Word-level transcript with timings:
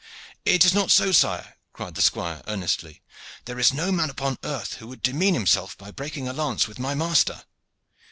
"It 0.45 0.65
is 0.65 0.73
not 0.73 0.89
so, 0.89 1.11
sire," 1.11 1.57
cried 1.73 1.93
the 1.93 2.01
squire 2.01 2.41
earnestly. 2.47 3.03
"There 3.45 3.59
is 3.59 3.71
no 3.71 3.91
man 3.91 4.09
upon 4.09 4.39
earth 4.43 4.77
who 4.77 4.87
would 4.87 5.03
demean 5.03 5.35
himself 5.35 5.77
by 5.77 5.91
breaking 5.91 6.27
a 6.27 6.33
lance 6.33 6.67
with 6.67 6.79
my 6.79 6.95
master." 6.95 7.43